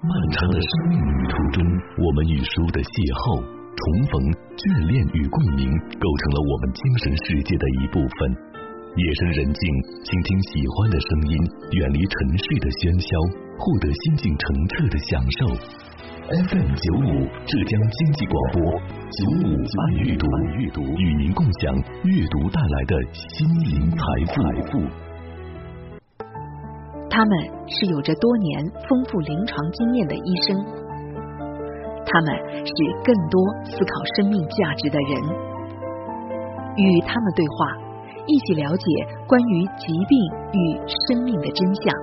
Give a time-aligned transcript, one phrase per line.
[0.00, 1.58] 漫长的生命旅途中，
[1.98, 4.14] 我们与书的邂逅、重逢、
[4.54, 5.66] 眷恋与共鸣，
[5.98, 8.14] 构成了我们精神世界的一部分。
[8.94, 9.62] 夜深人静，
[10.06, 11.34] 倾听喜欢的声音，
[11.82, 13.10] 远离沉睡的喧嚣，
[13.58, 15.50] 获得心境澄澈的享受。
[16.46, 18.62] FM 九五浙江经济广播，
[19.02, 21.74] 九五爱阅读，与您共享
[22.06, 23.98] 阅读带来的心灵财
[24.30, 25.07] 富。
[27.10, 30.56] 他们是有着多年丰富临床经验的医生，
[32.06, 32.74] 他们是
[33.04, 35.22] 更多思考生命价值的人。
[36.76, 37.76] 与他们对话，
[38.26, 38.84] 一起了解
[39.26, 40.18] 关于疾病
[40.52, 41.94] 与生命的真相。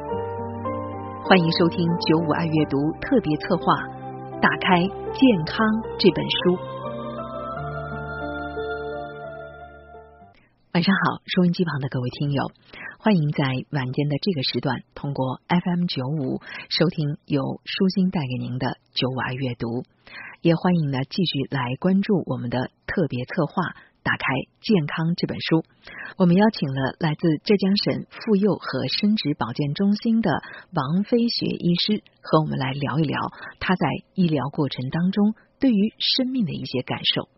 [1.24, 3.64] 欢迎收听九五爱阅读特别策划
[4.42, 4.78] 《打开
[5.14, 5.66] 健康》
[5.98, 6.75] 这本书。
[10.76, 12.52] 晚上好，收音机旁的各位听友。
[13.00, 19.86] 欢迎在晚间的这个时段，通过 FM 九五收听由舒心带给您的九五爱阅读，
[20.42, 23.54] 也欢迎呢继续来关注我们的特别策划
[24.04, 24.28] 《打开
[24.60, 25.64] 健康》这本书。
[26.18, 30.30] 我们邀请了来自浙江省妇幼和生殖保健中心的
[30.76, 37.30] 王飞雪医师，和我们来聊一聊他在医疗过程当中对于生命的一些感受。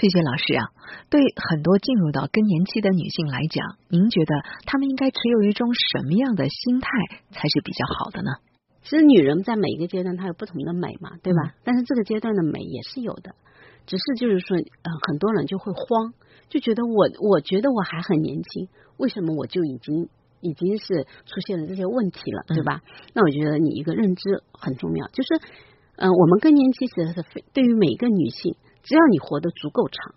[0.00, 0.72] 飞雪老师啊，
[1.10, 4.32] 对很多进入到更年期的女性来讲，您觉得
[4.64, 6.88] 她们应该持有一种什么样的心态
[7.28, 8.30] 才是比较好的呢？
[8.80, 11.52] 其实女人在每一个阶段她有不同的美嘛，对吧？
[11.64, 13.34] 但是这个阶段的美也是有的，
[13.84, 16.14] 只是就是说，呃，很多人就会慌，
[16.48, 20.08] 就觉得我我觉得我还很年轻，为什么我就已经
[20.40, 22.80] 已经是出现了这些问题了，对吧？
[23.12, 25.44] 那我觉得你一个认知很重要，就是
[25.96, 28.56] 嗯，我们更年期其实是非对于每一个女性。
[28.82, 30.14] 只要你活得足够长，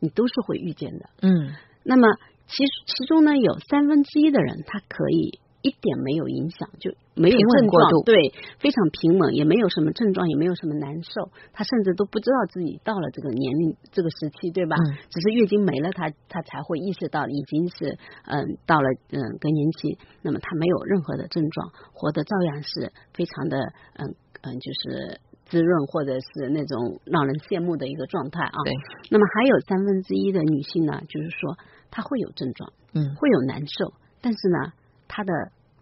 [0.00, 1.10] 你都是会遇见的。
[1.22, 2.08] 嗯，那么
[2.46, 14.76] 其其中呢，有三分之一的人他可以一点没有影响，就没有症状，对，非常平稳，也没有什么症状，也没有什么难受，他甚至都不知道自己到了这个年龄这个时期，对吧？
[15.08, 23.56] 只是月经没了，他他才会意识到已经是嗯到了嗯更年期，那么他没有任何的症状，活得照样是非常的
[23.96, 25.20] 嗯嗯就是。
[25.54, 28.58] 滋润或者是那种让人羡慕的一个状态啊。
[28.64, 28.72] 对。
[29.10, 31.56] 那么还有三分之一的女性呢，就是说
[31.90, 34.72] 她会有症状，嗯，会有难受，但是呢，
[35.06, 35.32] 她的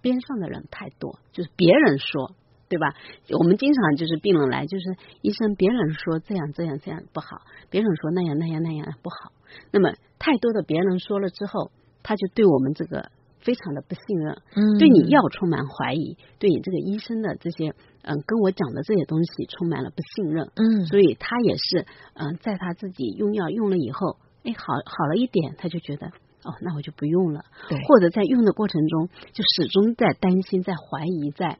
[0.03, 2.35] 边上的人太多，就是别人说，
[2.69, 2.95] 对吧？
[3.39, 4.85] 我们经常就是病人来，就是
[5.23, 7.41] 医生，别人说这样这样这样不好，
[7.71, 9.33] 别人说那样那样那样不好。
[9.71, 11.73] 那么太多的别人说了之后，
[12.03, 13.11] 他就对我们这个。
[13.43, 26.07] 非常的不信任，嗯，对你药充满怀疑，对你这个医生的这些嗯跟我讲的这些东西充满了不信任，嗯，所以他也是嗯在他自己用药用了以后，哎好好了一点，他就觉得
[26.45, 31.59] 哦那我就不用了，对，或者在用的过程中就始终在担心、在怀疑、在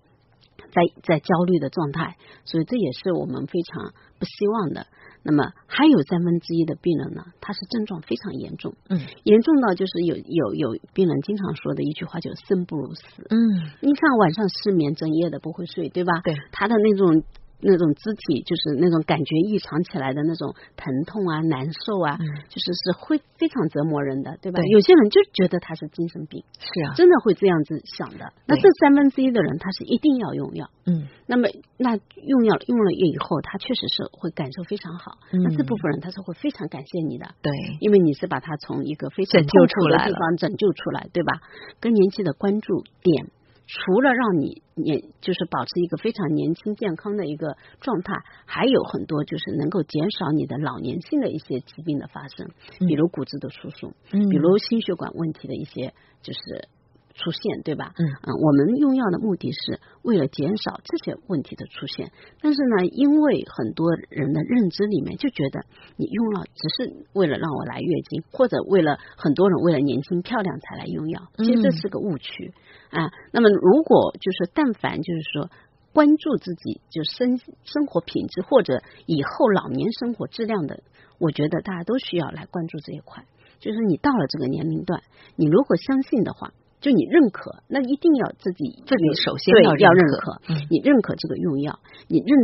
[0.71, 4.87] 在在焦虑的状态，所以这也是我们非常不希望的。
[5.25, 13.37] 那么还有三分之一的病人呢，他是症状非常严重，嗯，严重到就是有有有病人经常说的一句话，就生不如死，嗯，
[13.81, 16.21] 你看晚上失眠，整夜的不会睡，对吧？
[16.25, 17.23] 对，他的那种。
[17.63, 22.19] 那种肢体就是那种感觉异常起来的那种疼痛啊、难受啊，
[22.49, 24.61] 就是是会非常折磨人的，对吧？
[24.67, 28.33] 有些人就觉得他是精神病，是啊，真的会这样子想的。
[28.47, 31.97] 那这三分之一的人，他是一定要用药，嗯，那么那
[32.27, 35.19] 用药用了以后，他确实是会感受非常好。
[35.31, 41.41] 那这部分人他是会非常感谢你的，对，因为你是把他从一个非常痛苦的地方拯救出来，对吧？
[41.81, 43.31] 更年期的关注点。
[43.75, 48.13] 除了让你年就是保持一个非常年轻健康的一个状态，
[48.45, 52.51] 还有很多就是能够减少你的老年性的一些疾病的发生，
[52.87, 56.69] 比如骨质的疏松，嗯，比如心血管问题的一些就是
[57.15, 57.95] 出现，对吧？
[57.99, 65.65] 嗯嗯，我们用药的目的是为了减少这些问题的出现，但是呢，因为很多人的认知里面就觉得
[65.97, 72.53] 你用了只是为了让我来月经，或者为了很多人为了年轻漂亮才来用药，其实这是个误区。
[72.91, 75.51] 啊，那么如果就是但凡就是说
[75.93, 80.83] 关注自己就生生活品质或者以后老年生活质量的，
[81.19, 83.25] 我觉得大家都需要来关注这一块。
[83.61, 85.03] 就是你到了这个年龄段，
[85.37, 86.53] 你如果相信的话，
[86.83, 92.37] 就你认可，那一定要自己自己首先要要认可，你认可这个用药，你认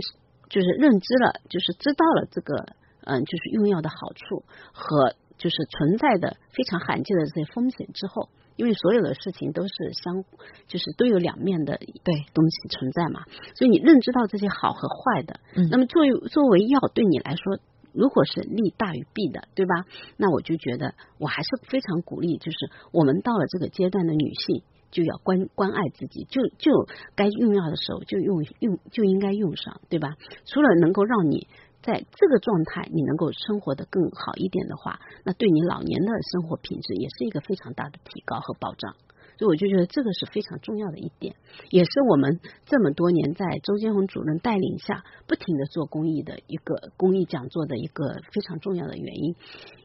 [0.49, 2.73] 就是认知了，就是知道了这个
[3.05, 8.31] 嗯，就是用药的好处和就是存在的非常罕见的这些风险之后。
[8.57, 10.25] 因为所有的事情都是相，
[10.67, 12.27] 就是都有两面的对。
[12.35, 13.23] 东西存在嘛，
[13.55, 17.59] 所以你认知到这些好和坏的，嗯，那么作为作为药对你来说，
[17.93, 19.85] 如果是利大于弊的，对吧？
[20.17, 22.57] 那我就觉得我还是非常鼓励，就是
[22.93, 26.71] 我们到了这个阶段的女性，就要关关爱自己，就就
[27.15, 30.15] 该用药的时候就用用就应该用上，对吧？
[30.45, 31.47] 除了能够让你
[31.83, 38.95] 在这个状态你能够生活的更好一点的话，那对你老年的生活品质也是一个非常大的提高和保障。
[39.39, 41.37] 所以我就觉得这个是非常重要的一点，
[41.71, 49.37] 也是我们这么多年在周建红主任带领下不停的做公益的一个公益讲座的一个非常重要的原因。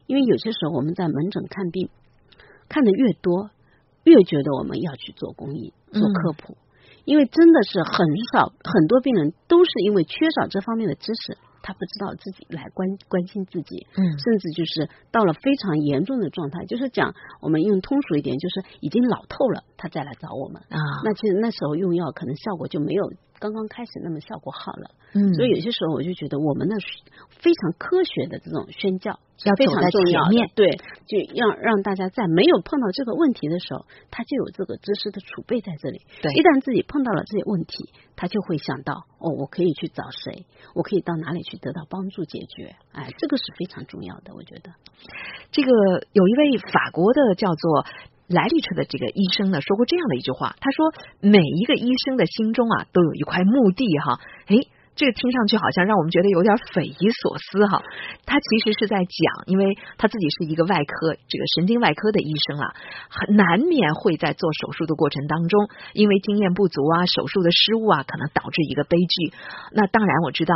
[0.06, 1.88] 因为有些时候我们在门诊看病
[2.68, 3.50] 看的越多，
[4.02, 6.56] 越觉得我们要去做公益、做科普，
[7.04, 11.38] 因为真的是很少很多病人都是因为缺少这方面的知识。
[11.64, 20.76] 他不知道自己来关关心自己，嗯，甚至就是到了非常严重的状态，就是讲我们用通俗一点，就是已经老透了，他再来找我们啊。
[21.04, 25.34] 那其实那时候用药可能效果就没有刚刚开始那么效果好了，嗯。
[25.34, 26.76] 所以有些时候我就觉得我们的
[27.40, 30.76] 非常科学的这种宣教要非常重要，面对，
[31.06, 36.02] 就要让大家在没有碰到这个问题的时候，他就有这个知识的储备在这里。
[36.22, 41.54] 对，一旦自己碰到了这些问题，他就会想到哦，我可以去找谁，我可以到哪里去。
[41.64, 44.34] 得到帮助解决，哎，这个是非常重要的。
[44.34, 44.74] 我觉得，
[45.50, 45.70] 这个
[46.12, 47.86] 有一位法国的叫做
[48.26, 54.56] 莱利彻的这个医生呢，说过这样的一句话，他说：“每一个医生的心中啊，都有一块墓地。”哈，哎，
[54.96, 57.82] 这个听上去好像让我们觉得有点匪夷所思哈。
[58.24, 62.74] 他其实是在讲，因为他自己是一个外科这个神经外科的医生啊，
[63.10, 69.32] 很难免会在做手术的过程当中，因为经验不足啊，手术的失误啊，可能导致一个悲剧。
[69.72, 70.54] 那当然我知道。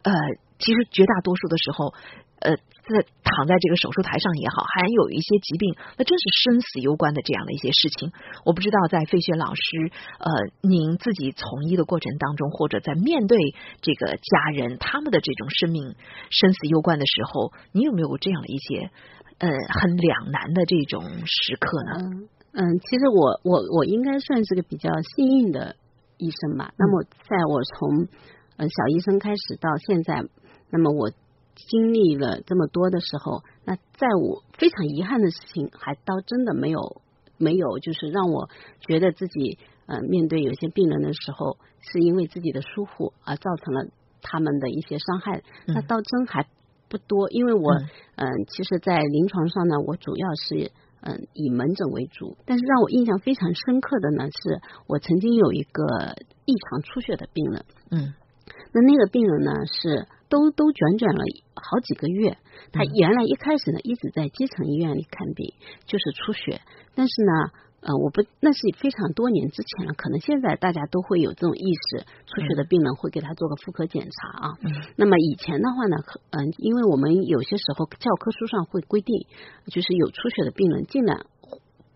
[0.00, 0.14] 呃，
[0.58, 1.92] 其实绝大多数的时候，
[2.38, 2.54] 呃，
[2.94, 8.12] 在躺在这个手术台上也好，还有一些疾病，那真是生死攸关的这样的一些事情。
[8.44, 10.30] 我不知道在费雪老师，呃，
[10.62, 13.38] 您自己从医的过程当中，或者在面对
[13.80, 15.94] 这个家人他们的这种生命
[16.30, 18.90] 生死攸关的时候，你有没有这样的一些
[19.38, 22.26] 呃很两难的这种时刻呢？
[22.52, 25.76] 嗯，其实我我我应该算是个比较幸运的
[26.16, 26.72] 医生吧。
[26.76, 28.08] 那么在我从
[28.56, 30.24] 呃，小医生开始到现在，
[30.70, 31.12] 那么我
[31.66, 37.02] 经历了这么多的时候，那在我非常遗憾的事情，还倒真的没有
[37.36, 38.48] 没有，就是让我
[38.80, 43.86] 觉得自己呃面对有些病人的时候，是因为自己的疏忽而造成了
[44.22, 46.46] 他们的一些伤害，那倒真还
[46.88, 47.28] 不多。
[47.30, 47.72] 因为我
[48.16, 55.84] 嗯，其实，在临床上呢，我主要是嗯以门诊为主，但是让我印象非常深刻的呢，是我曾经有一个
[56.44, 58.14] 异常出血的病人，嗯。
[58.72, 61.22] 那那个病人呢，是都都转转了
[61.54, 62.36] 好几个月。
[62.72, 65.54] 他原来一开始呢，一直在基层医院里看病，
[65.86, 66.60] 就是出血。
[66.94, 67.32] 但是呢，
[67.80, 69.94] 呃，我不，那是非常多年之前了。
[69.94, 74.58] 可能现在大家都会有这种意识，出血的病人会给他做个妇科检查啊。
[74.96, 75.96] 那么以前的话呢，
[76.30, 79.26] 嗯，因为我们有些时候教科书上会规定，
[79.66, 81.26] 就是有出血的病人尽量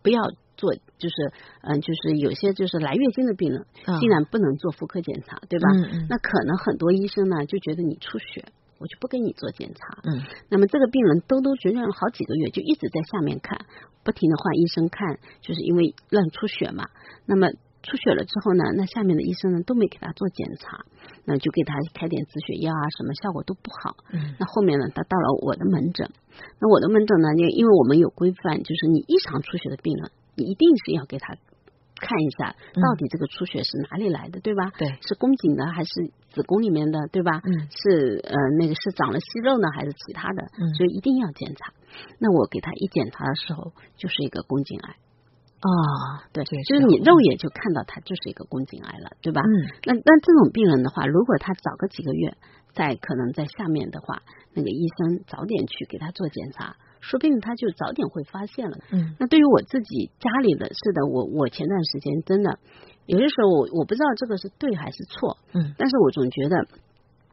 [0.02, 0.20] 不要。
[0.62, 1.16] 做就是
[1.62, 3.66] 嗯，就是有些就是来月经的病人，
[3.98, 5.66] 竟然不能做妇科检查，对吧？
[6.08, 8.46] 那可能很多医生呢就觉得你出血，
[8.78, 9.98] 我就不给你做检查。
[10.06, 13.66] 嗯，那么这个病人兜兜转转了好几个月，就一直在下面看，
[14.04, 16.86] 不停的换医生看，就是因为乱出血嘛。
[17.26, 17.50] 那么
[17.82, 20.86] 出血了之后呢，那下面的医生呢都没给他做检查，
[21.24, 23.96] 那就给他开点止血药啊，什么效果都不好。
[24.12, 26.08] 嗯，那后面呢，他到了我的门诊，
[26.60, 30.12] 那我的门诊呢，因因为我们有规范，就是你异常出血的病人。
[30.34, 31.34] 你一定是要给他
[32.00, 34.70] 看一下，到底这个出血是哪里来的，对吧？
[34.76, 35.90] 对，是宫颈的还是
[36.30, 37.40] 子宫里面的，对吧？
[37.44, 40.42] 嗯，是呃那个是长了息肉呢，还是其他的？
[40.58, 41.72] 嗯，所以一定要检查。
[42.18, 44.96] 那我给他一检查的时候，就是一个宫颈癌。
[45.62, 49.42] 啊，对，就是你肉眼就看到他就是一个宫颈癌了，对吧？
[49.42, 52.36] 嗯，那那这种病人的话，如果他早个几个月，
[52.74, 54.22] 在可能在下面的话，
[54.54, 56.74] 那个医生早点去给他做检查。
[57.02, 58.78] 说不定他就早点会发现了。
[58.92, 62.58] 嗯，那对于我自己家里的，是的，我我前段时间真的
[63.04, 65.36] 有些时候我我不知道这个是对还是错。
[65.52, 66.56] 嗯，但是我总觉得，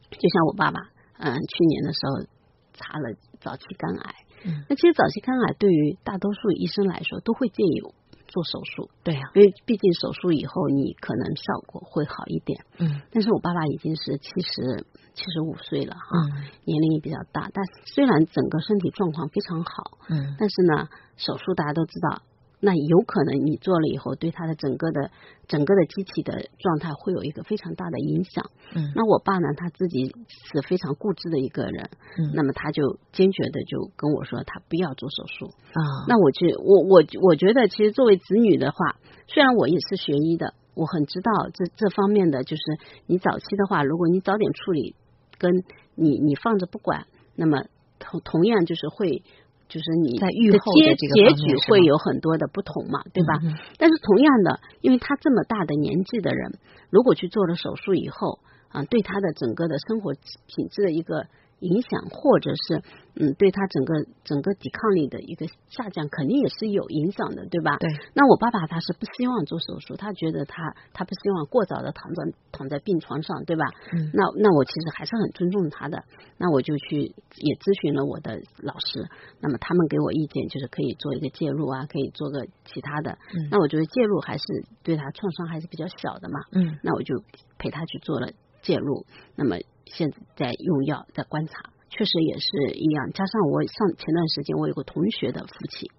[0.10, 0.82] 就像我爸爸，
[1.20, 2.28] 嗯，去年的时候
[2.74, 4.16] 查了早期肝癌。
[4.44, 7.82] 嗯，那其实早期肝癌对于大多数医生来说都会建议
[8.30, 8.90] 做手术。
[9.04, 12.64] 对呀，因为毕竟手术以后你可能效果会好一点。
[12.80, 14.86] 嗯，但是我爸爸已经是七十。
[15.16, 16.16] 七十五岁了哈，
[16.64, 22.22] 年龄也比较大，但虽然整个身体状况非常好，嗯，但是呢，手术大家都知道，
[22.60, 25.12] 那有可能你做了以后，对他的整个的
[25.48, 28.52] 整个的机体的状态会有一个非常大的影响。
[28.76, 31.90] 嗯，那我爸呢，他自己是非常固执的一个人，
[32.20, 36.06] 嗯，那么他就坚决的就跟我说，他不要做手术啊。
[36.08, 38.98] 那我去我我我觉得，其实作为子女的话，
[39.28, 42.62] 虽然我也是学医的，我很知道这这方面的，就是
[43.06, 44.96] 你早期的话，如果你早点处理。
[45.42, 45.64] 跟
[45.96, 47.64] 你你放着不管，那么
[47.98, 49.24] 同同样就是会
[49.70, 53.40] 就是你在预后结的这个结局会有很多的不同嘛，对吧？
[53.78, 56.58] 但是同样的，因为他这么大的年纪的人，
[56.90, 61.28] 如果去做了手术以后啊，对他的整个的生活品质的一个
[61.60, 62.82] 影响，或者是
[63.16, 67.78] 嗯，对他整个整个抵抗力的一个下降，肯定也是有影响的，对吧？
[67.78, 67.90] 对。
[68.14, 73.66] 那我爸爸他是不希望做手术，他觉得他他不希望过早的躺在躺在病床上，对吧？
[73.92, 76.04] 嗯那那我其实还是很尊重他的，
[76.38, 79.10] 那我就去也咨询了我的老师，
[79.42, 83.18] 那么他们给我意见，就是可以做一个介入啊，可以做个其他的。
[83.36, 84.44] 嗯那我觉得介入还是
[84.84, 87.22] 对他创伤还是比较小的嘛，嗯那我就
[87.58, 89.06] 陪他去做了介入。
[89.36, 89.58] 那么
[89.90, 93.12] 现在在用药，在观察，确实也是一样。
[93.12, 95.90] 加上我上前段时间我有个同学的父亲，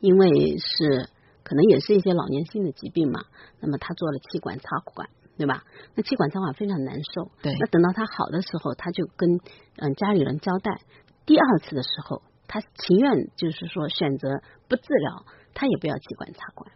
[0.00, 1.08] 因为是
[1.42, 3.20] 可能也是一些老年性的疾病嘛，
[3.60, 5.08] 那么他做了气管插管。
[5.38, 5.62] 对吧？
[5.94, 7.30] 那气管插管非常难受。
[7.42, 9.38] 对那等到他好的时候，他就跟
[9.76, 10.80] 嗯家里人交代，
[11.26, 16.72] 第二次的时候，他情愿就是说选择不治疗，他也不要气管插管。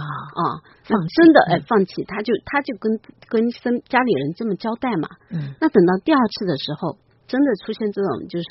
[0.00, 0.04] 啊
[0.36, 0.40] 啊，
[0.84, 5.08] 放弃真的哎嗯，放弃，他就他就跟跟生家里人这么交代嘛。
[5.30, 8.46] 嗯那等到第二次的时候，真的出现这种就是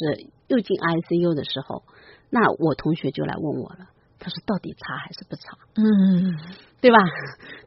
[0.48, 1.84] 又进 ICU 的时候，
[2.30, 3.88] 那我同学就来问我了，
[4.20, 6.36] 他说到底查还是不查，嗯
[6.82, 6.98] 对吧？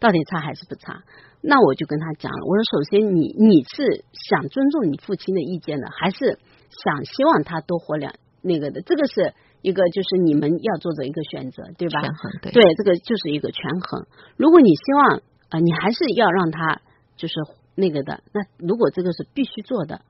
[0.00, 1.02] 到底查还是不查？
[1.40, 6.38] 那我就跟他讲了，我说首先你你是想尊重你父亲的意见的，还是
[6.70, 8.82] 想希望他多活两那个的？
[8.82, 12.00] 这个是一个就是你们要做的一个选择，对吧？
[12.00, 14.06] 权衡对对，这个就是一个权衡。
[14.36, 16.80] 如果你希望啊、呃你还是要让他
[17.16, 17.34] 就是
[17.74, 20.02] 那个的，那如果这个是必须做的，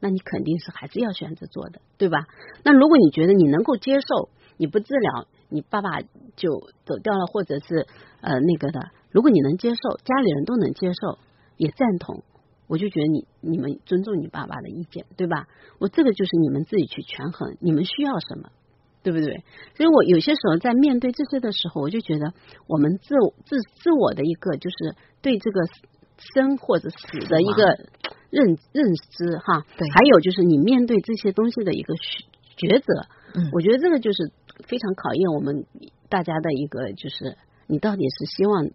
[0.00, 2.26] 那你肯定是还是要选择做的，对吧？
[2.64, 6.00] 那如果你觉得你能够接受，你不治疗，你爸爸
[6.36, 7.86] 就走掉了，或者是
[8.20, 11.18] 呃那个的，如果你能接受，家里人都能接受，
[11.56, 12.22] 也赞同。
[12.68, 15.46] 我就觉得你你们尊重你爸爸的意见，对吧？
[15.78, 18.50] 我这个就是你们自己去权衡，你们需要什么，
[19.06, 19.44] 对不对？
[19.76, 22.34] 所以我有些时候在面对这些的时候，我就觉得
[22.66, 25.60] 我们自自自我的一个就是对这个
[26.34, 26.96] 生或者死
[27.28, 27.78] 的一个
[28.30, 32.24] 认认知哈，对还有就是你面对这些东西的一个抉
[32.58, 34.32] 抉择，嗯我觉得这个就是
[34.66, 35.66] 非常考验我们
[36.08, 38.70] 大家的一个，就是你到底是希望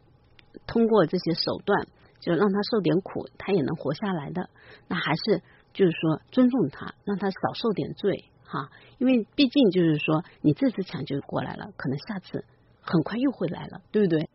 [0.65, 1.87] 通过这些手段，
[2.21, 4.49] 就让他受点苦，他也能活下来的，
[4.87, 5.41] 那还是
[5.73, 12.43] 就是说尊重他，让他少受点罪哈，因为毕竟就是说你这次抢救过来了，可能下次
[12.81, 14.29] 很快又会来了，对不对？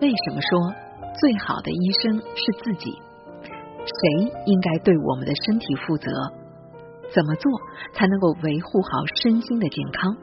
[0.00, 0.74] 为什么说
[1.20, 2.90] 最好的医生是自己？
[3.86, 6.10] 谁应该对我们的身体负责？
[7.14, 7.52] 怎么做
[7.94, 10.16] 才能够维护好身心的健康？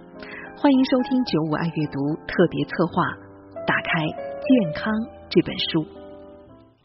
[0.57, 3.03] 欢迎收听九五爱阅读特别策划
[3.65, 4.93] 《打开健康》
[5.29, 5.87] 这本书。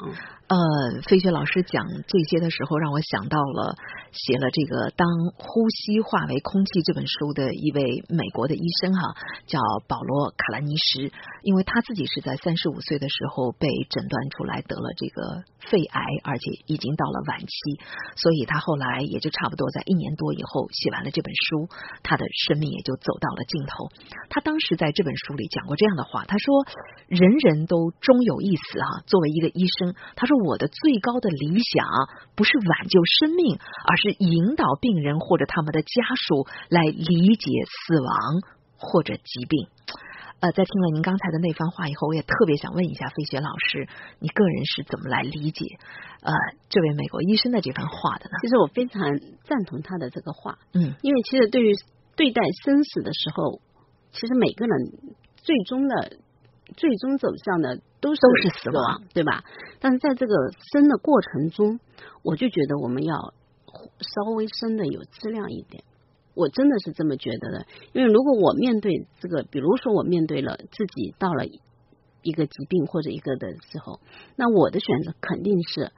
[0.02, 0.08] 嗯
[0.48, 3.76] 呃，飞雪老师讲这些的时候，让我想到了
[4.12, 9.14] 写了这个《当呼吸化为空气》这本书的一位美国的医生哈，
[9.46, 11.12] 叫保罗·卡拉尼什。
[11.42, 17.56] 因为他自己是在三十五岁的时候被诊断出来得了这个肺癌，而且已经到了晚期，
[18.16, 21.68] 所以他后来也就差不多在一年多以后写完了这本书，
[22.02, 23.88] 他的生命也就走到了尽头。
[24.28, 26.66] 他当时在这本书里讲过这样的话，他说
[27.08, 31.86] ：“人人都终有一死哈、作为一个医生，他说我的最高的理想
[32.36, 33.56] 不是挽救生命，
[33.88, 35.88] 而是引导病人或者他们的家
[36.26, 38.10] 属来理解死亡
[38.76, 39.68] 或者疾病。”
[40.40, 43.86] 呃，在听了您刚才的那番话以后，我也特别想问一下费雪老师，
[44.20, 45.66] 你个人是怎么来理解
[46.22, 46.32] 呃
[46.70, 48.38] 这位美国医生的这番话的呢？
[48.40, 49.02] 其实我非常
[49.44, 51.74] 赞同他的这个话，嗯因为其实对于
[52.16, 53.60] 对待生死的时候，
[54.12, 56.16] 其实每个人最终的
[56.74, 59.44] 最终走向的都是都是死死亡，对吧？
[59.78, 60.34] 但是在这个
[60.72, 61.80] 生的过程中，
[62.22, 63.34] 我就觉得我们要
[64.00, 65.84] 稍微生的有质量一点。
[66.34, 71.44] 我真的是这么觉得的，因为如果我面对这个，比如说我面对了自己到了
[72.22, 74.00] 一个疾病或者一个的时候，
[74.36, 75.92] 那我的选择肯定是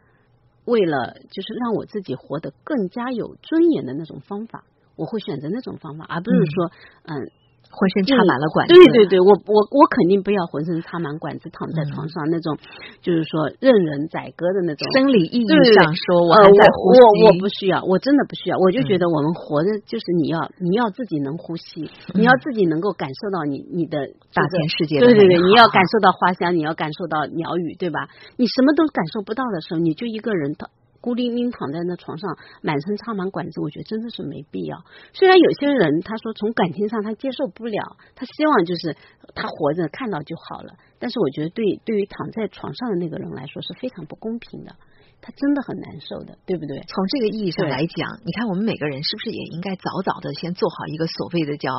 [0.65, 4.65] 为了就是让我自己活得更加有尊严的那种方法，
[4.97, 6.73] 我会选择那种方法，而不是说
[7.05, 7.31] 嗯。
[7.73, 12.53] 浑身插满了管子，对对对，我我我肯定不要浑身插满管子躺在床上、那种，
[13.01, 14.85] 就是说任人宰割的那种。
[14.93, 18.59] 生理意义上说，我，还在呼吸，我我不需要，我真的不需要。
[18.61, 28.07] 我就觉得我们活着就是你要你要自己能呼吸，你要自己能够感受到你你的大这个千世界的对对对，你要感受到花香，你要感受到鸟语，对吧？
[28.37, 30.69] 你什么都感受不到的时候，你就一个人躺
[31.03, 34.79] 孤零零躺在那床上，满身插满管子，我觉得真的是没必要。
[35.13, 38.97] 虽然有些人他说从感情上他接受不了，他希望就是
[39.35, 44.77] 他活着看到就好了，但是我觉得对对于躺在床上的那个人来说是非常不公平的。
[45.25, 46.83] 他真的很难受的，对不对？
[46.83, 51.71] 从这个意义上来讲，你看我们每个人是不是也应该早早的先做好一个所谓的叫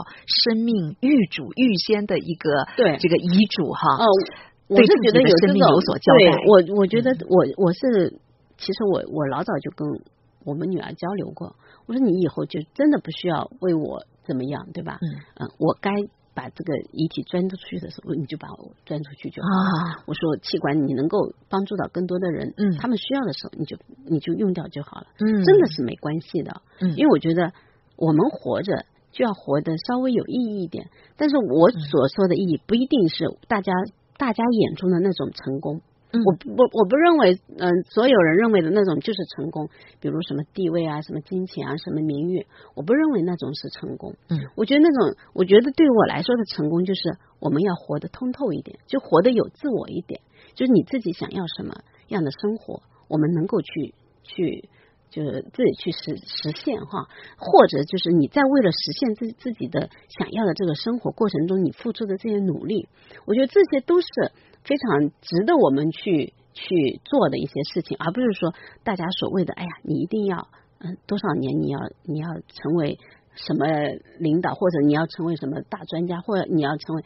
[0.48, 3.84] 生命预嘱、预先的一个对这个遗嘱哈？
[4.00, 4.08] 哦，
[4.70, 8.16] 我是觉得有这种命有所交对代嗯我我觉得我我是，
[8.64, 9.86] 其实我我老早就跟
[10.46, 11.56] 我们女儿交流过，
[11.86, 15.00] 我说你以后就真的不需要为我怎么样，对吧？
[15.02, 15.08] 嗯
[15.44, 15.92] 嗯，我该
[16.34, 19.48] 把这个遗体捐出去的时候，你就把我捐出去就好。
[19.50, 26.62] 啊，我说器官你能够帮助到更多的人，嗯他们需要的时候你就你就用掉就好了，嗯，真的是没关系的。
[26.80, 27.52] 嗯，因为我觉得
[27.98, 33.72] 我们活着就要活得稍微有意义一点，但是我嗯所说的意义不一定是大家
[34.18, 35.82] 大家眼中的那种成功。
[36.14, 39.68] 嗯我不我我不认为，嗯、所有人认为的那种就是成功，
[40.00, 44.14] 比如什么地位啊、什么金钱啊、什么名誉，我不认为那种是成功。
[44.30, 50.22] 嗯，我觉得那种，我觉得对我来说的成功，就是我们要活得通透一点，就活得有自我一点，
[50.54, 51.74] 就是你自己想要什么
[52.10, 54.70] 样的生活，我们能够去去。
[55.14, 62.90] 就是自己去实实现哈，或者就是你在为了实现自自己的想要的这个生活过程中，你付出的这些努力，
[63.28, 64.08] 我觉得这些都是
[64.64, 70.48] 非常值得我们去去做的一些事情，而不是说大家所谓的哎呀，你一定要
[70.80, 72.98] 嗯多少年你要你要成为
[73.36, 73.68] 什么
[74.18, 77.04] 领导，或者你要成为什么大专家，或者你要成为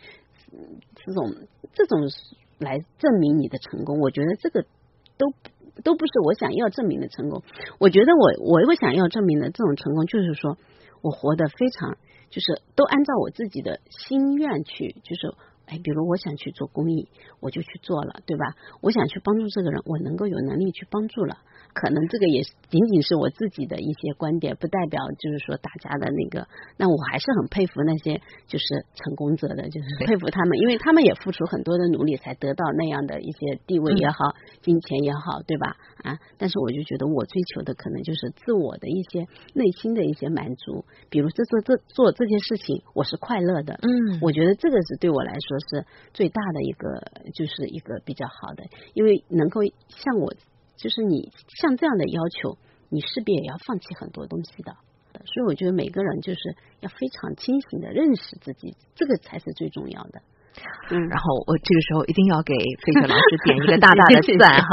[0.53, 1.35] 嗯这种
[1.73, 2.07] 这种
[2.57, 4.63] 来证明你的成功，我觉得这个
[5.17, 5.33] 都
[5.83, 7.43] 都不是我想要证明的成功。
[7.79, 10.57] 我觉得我我我想要证明的这种成功，就是说
[11.01, 11.97] 我活得非常，
[12.29, 15.33] 就是都按照我自己的心愿去，就是
[15.65, 18.55] 哎，比如我想去做公益，我就去做了，对吧？
[18.81, 21.37] 我想去帮助这个人，我能够有能力去帮助了。
[21.73, 26.47] 可能这个也仅仅是我自己的一些观点，不代表就是说大家的那个。
[26.77, 35.75] 那我还是很佩服那些就是成功者的，就是佩服他们，因为他们也付出很多的努力才得到那样的一些地位也好，金钱也好，对吧？
[36.03, 46.87] 啊，但是我就觉得我追求的可能就是自我的一些内心的一些满足，比如这做这做这件事情，我是快乐的，嗯，我觉得这个是对我来说是最大的一个，
[47.33, 50.33] 就是一个比较好的，因为能够像我，
[50.77, 52.57] 就是你像这样的要求，
[52.89, 54.77] 你势必也要放弃很多东西的。
[55.25, 56.39] 所以我觉得每个人就是
[56.79, 60.21] 要非常清醒的认识自己，这个才是最重要的。
[60.91, 64.67] 嗯，然后我这个时候一定要给飞雪老师点一个大大的 赞哈。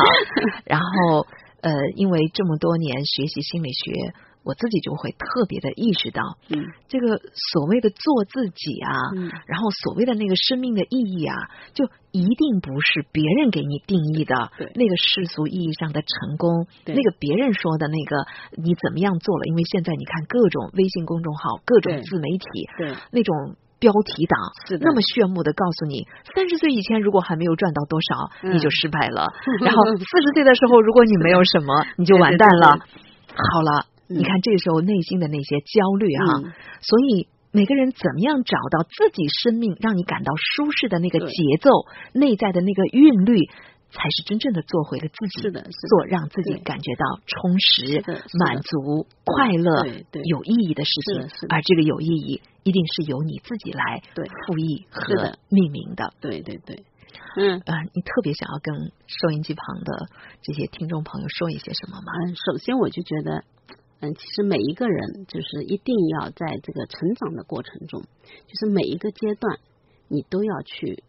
[0.67, 1.27] 然后
[1.63, 4.13] 呃，因为这么多年学习心理学，
[4.45, 7.19] 我自己就会特别的意识到，嗯这个
[7.53, 11.35] 所谓的做自己啊，嗯然后所谓的那个生命的意义啊，
[11.73, 18.27] 就一定不是别人给你定义的对那个世俗意义上的成功，对那个别人说的那个
[18.63, 19.45] 你怎么样做了？
[19.47, 22.47] 因为现在你看各种微信公众号、各种自媒体
[22.79, 23.57] 对，那种。
[23.81, 24.39] 标题党
[24.81, 29.29] 那么炫目的告诉你，三十岁以前如果还没有赚到多少，嗯你就失败了。
[29.61, 32.79] 然后四十岁的时候，如果你没有什么，你就完蛋对了。
[33.29, 34.19] 好了，嗯。
[34.19, 36.53] 你看这个时候内心的那些焦虑哈，嗯。
[36.83, 41.71] 所以每个人怎么样找到自己生命让你感到舒适的那个节奏，
[42.13, 43.39] 内在的那个韵律，
[43.93, 45.89] 才是真正的做回了自己，是的是的。
[45.89, 48.03] 做让自己感觉到充实
[48.45, 49.87] 满足、快乐
[50.25, 54.27] 有意义的事情而这个有意义一定是由你自己来对。
[54.27, 56.13] 赋予和命名的。
[56.21, 56.83] 对对对，
[57.37, 57.63] 嗯。
[57.65, 60.09] 呃，你特别想要跟收音机旁的
[60.43, 62.13] 这些听众朋友说一些什么吗？
[62.27, 63.45] 嗯，首先我就觉得，
[64.11, 69.59] 嗯，其实每一个人就是一定要在这个成长的过程中，就是每一个阶段，
[70.09, 71.03] 你都要去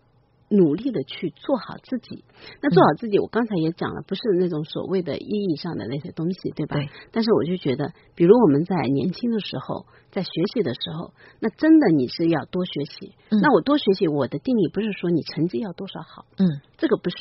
[0.49, 2.23] 努力的去做好自己。
[2.61, 6.75] 那做好自己，我刚才也讲了，不是那种所谓的意义上的那些东西，对吧？
[6.75, 6.89] 对。
[7.11, 13.13] 但是我就觉得，比如我们在年轻的时候，在学习的时候，那真的你是要多学习。
[13.31, 17.15] 嗯那我多学习，我的定义不是说你成绩要多少好，嗯这个不是，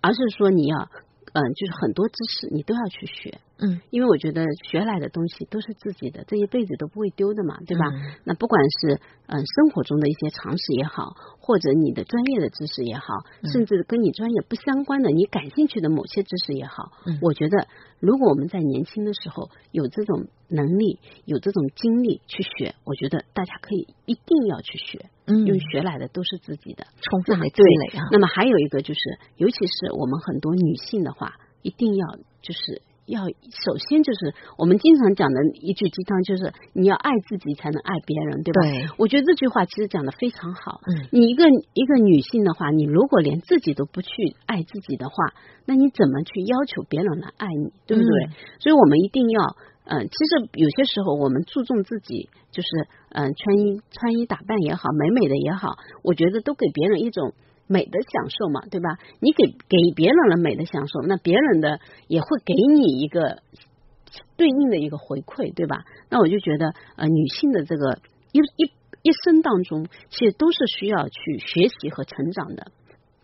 [0.00, 0.88] 而是说你要，
[1.32, 3.38] 嗯，就是很多知识你都要去学。
[3.62, 7.84] 嗯，因为我觉得学来的东西都是自己的，这一辈子都不会丢的嘛，对吧？
[7.92, 13.04] 嗯那不管是嗯生活中的一些常识也好，或者你的专业的知识也好，
[13.42, 26.86] 嗯甚至跟你专业不相关的你感兴趣的某些知识也好，嗯我觉得如果我们在年轻的时候有这种能力、有这种精力去学，我觉得大家可以一定要去学，嗯因为学来的都是自己的。
[27.00, 28.04] 充分的积累啊。
[28.12, 29.00] 那么还有一个就是，
[29.36, 32.06] 尤其是我们很多女性的话，一定要
[32.42, 38.60] 就是要首先就是我们经常讲的一句鸡汤，就是你要爱自己才能爱别人，对吧？
[38.62, 40.80] 对我觉得这句话其实讲的非常好。
[40.86, 44.08] 嗯你一个一个女性的话，你如果连自己都不去
[44.46, 45.14] 爱自己的话，
[45.66, 48.24] 那你怎么去要求别人来爱你，对不对？
[48.26, 49.56] 嗯所以我们一定要。
[49.90, 52.68] 嗯，其实有些时候我们注重自己，就是
[53.10, 57.34] 嗯穿衣穿衣打扮也好，美美的也好，我觉得都给别人一种
[57.66, 58.98] 美的享受嘛，对吧？
[59.18, 63.42] 你给给别人了美的享受，那别人的也会给你一个
[64.36, 65.82] 对应的一个回馈，对吧？
[66.08, 67.98] 那我就觉得，呃，女性的这个
[68.30, 68.70] 一一
[69.02, 72.70] 一生当中，其实都是需要去学习和成长的，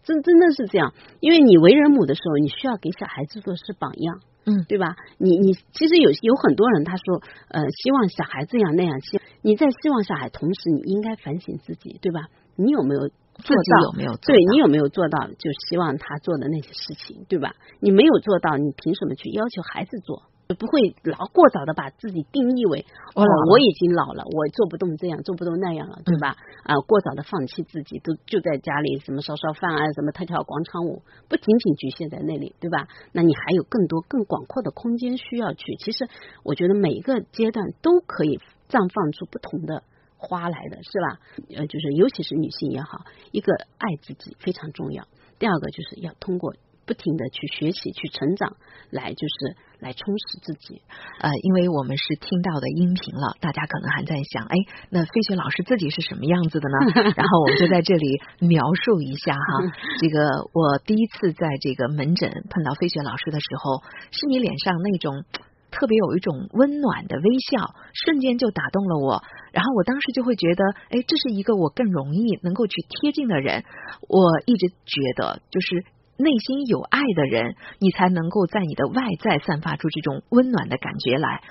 [0.03, 0.95] 真真的是这样。
[1.21, 4.95] 因为你为人母的时候，你需要给小孩子做是榜样，嗯，对吧？
[5.19, 12.21] 你你其实有有很多人他说，呃，希望小孩这样那样，希你在希望小孩同时，你应该反省自己，对吧？
[12.55, 13.09] 你有没有？
[13.37, 14.33] 自己有没有做？
[14.35, 15.27] 对你有没有做到？
[15.29, 17.55] 就希望他做的那些事情，对吧？
[17.81, 20.23] 你没有做到，你凭什么去要求孩子做？
[20.55, 26.37] 不会老过早的把自己定义为哦，我已经老了，我做不动这样，做不动那样了，对吧？
[26.65, 32.87] 啊，过早的放弃自己，都就在家里什么烧烧饭啊，什么跳跳广场舞，不仅仅局限在那里，对吧？
[33.13, 35.77] 那你还有更多更广阔的空间需要去。
[35.77, 36.09] 其实
[36.45, 39.83] 我觉得每一个阶段都可以绽放出不同的。
[40.19, 41.21] 花来的是吧？
[41.55, 45.07] 呃，就是尤其是女性也好，一个爱自己非常重要。
[45.39, 46.55] 第二个就是要通过
[46.87, 48.57] 不停的去学习、去成长，
[48.91, 50.81] 来就是来充实自己。
[51.21, 54.57] 呃，因为我们是听到的音频了，大家可能还在想，哎，
[54.91, 56.79] 那飞雪老师自己是什么样子的呢？
[57.17, 59.73] 然后我们就在这里描述一下哈。
[59.99, 65.25] 这个我第一次在这个门诊碰到飞雪老师的时候，是你脸上那种。
[65.69, 69.23] 特别有一种温暖的微笑，瞬间就打动了我。
[69.53, 73.63] 然后我当时就会觉得，哎，这是一个我更容易能够去贴近的人。
[74.09, 75.85] 我一直觉得，就是。
[76.19, 81.43] 内心有爱的人，你才能够在你的外在散发出这种温暖的感觉来。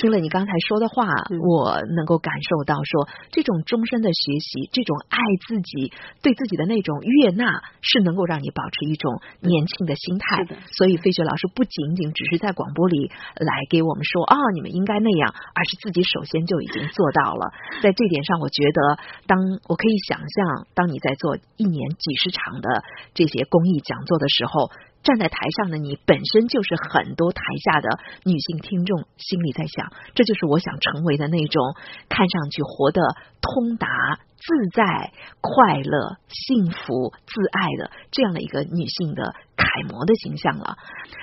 [0.00, 1.04] 听了你刚才说的话，
[1.44, 5.92] 我能够感受到，说这种终身的学习，这种爱自己、
[6.22, 10.56] 对自己的那种悦纳，是能够让你保持一种年轻的心态。
[10.72, 17.52] 所以，飞雪老师不仅仅只是在广播里来给我们说啊，你们应该那样，而是自己首先就已经做到了。
[17.84, 19.36] 在这点上，我觉得，当
[19.68, 23.97] 我可以想象，当你在做一年几十场的这些公益讲。
[23.98, 24.70] 讲座的时候，
[25.02, 27.88] 站在台上的你本身就是很多台下的
[28.24, 31.74] 女性听众心里在想，这就是我想成为的那种
[32.08, 33.02] 看上去活得
[33.40, 34.20] 通达。
[34.38, 40.78] 自在、快乐、幸福、自爱的这样的一个女性的楷模的形象了。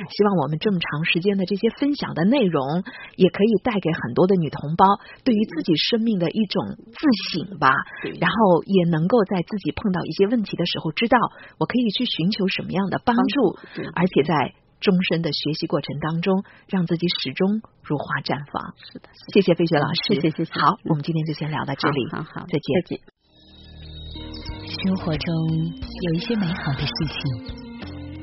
[0.09, 2.83] 希望我们这么长时间的这些分享的内容，
[3.15, 4.85] 也可以带给很多的女同胞
[5.23, 6.99] 对于自己生命的一种自
[7.31, 7.71] 省吧。
[8.19, 11.17] 然后也能够在自己碰到一些问题的时候，知道
[11.57, 13.57] 我可以去寻求什么样的帮助，
[13.95, 14.53] 而且在
[14.85, 18.77] 终身的学习过程当中，让自己始终如花绽放。
[18.85, 20.53] 是的，谢谢飞雪老师，谢谢谢谢。
[20.61, 23.01] 好，我们今天就先聊到这里，好好，再见，再见。
[24.61, 25.33] 生活中
[25.81, 27.17] 有一些美好的事情，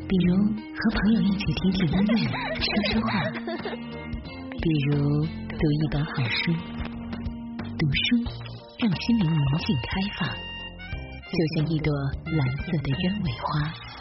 [0.06, 2.30] 比如和朋友一起听听音乐、
[2.62, 3.26] 说说话；
[4.62, 6.54] 比如读一本好书。
[7.74, 8.22] 读书
[8.78, 11.92] 让心灵宁静开放，就像一朵
[12.30, 13.91] 蓝色的鸢尾花。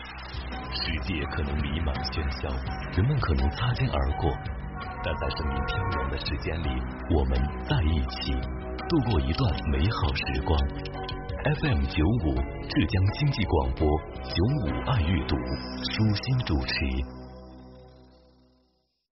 [0.82, 2.50] 世界可能弥漫喧嚣，
[2.98, 4.32] 人们可能擦肩而过，
[5.04, 6.70] 但在生命飘摇的时间里，
[7.13, 7.38] 我们
[7.70, 8.34] 在一起
[8.89, 10.58] 度过一段美好时光。
[11.62, 13.88] FM 九五，浙江经济广播，
[14.24, 17.20] 九五爱阅读，舒心主持。